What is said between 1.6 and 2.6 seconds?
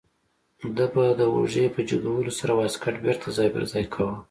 په جګولو سره